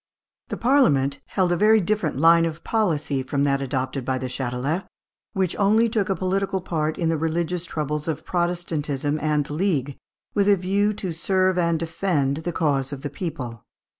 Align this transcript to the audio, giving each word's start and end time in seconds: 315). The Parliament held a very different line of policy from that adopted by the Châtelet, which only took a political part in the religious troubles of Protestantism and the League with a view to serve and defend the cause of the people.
315). 0.49 0.49
The 0.49 0.73
Parliament 0.73 1.21
held 1.27 1.51
a 1.51 1.55
very 1.57 1.79
different 1.79 2.17
line 2.17 2.43
of 2.45 2.63
policy 2.63 3.21
from 3.21 3.43
that 3.43 3.61
adopted 3.61 4.03
by 4.03 4.17
the 4.17 4.25
Châtelet, 4.25 4.87
which 5.33 5.55
only 5.57 5.87
took 5.87 6.09
a 6.09 6.15
political 6.15 6.59
part 6.59 6.97
in 6.97 7.09
the 7.09 7.19
religious 7.19 7.65
troubles 7.65 8.07
of 8.07 8.25
Protestantism 8.25 9.19
and 9.21 9.45
the 9.45 9.53
League 9.53 9.97
with 10.33 10.47
a 10.47 10.57
view 10.57 10.91
to 10.93 11.11
serve 11.11 11.59
and 11.59 11.77
defend 11.77 12.37
the 12.37 12.51
cause 12.51 12.91
of 12.91 13.03
the 13.03 13.11
people. 13.11 13.63